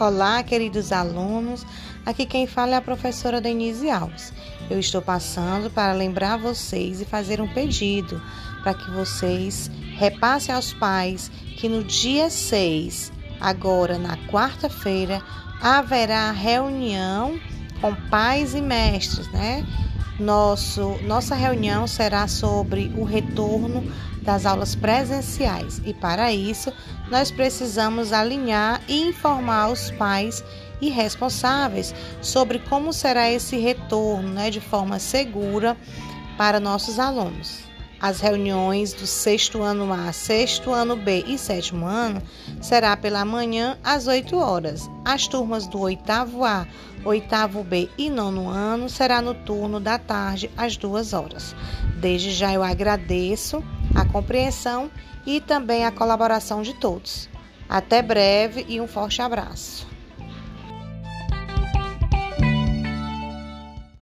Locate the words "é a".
2.72-2.82